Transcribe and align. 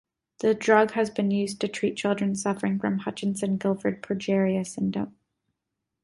The 0.39 0.55
drug 0.55 0.93
has 0.93 1.11
been 1.11 1.29
used 1.29 1.61
to 1.61 1.67
treat 1.67 1.95
children 1.95 2.33
suffering 2.35 2.79
from 2.79 2.97
Hutchinson-Gilford 3.01 4.01
progeria 4.01 4.65
syndrome. 4.65 5.13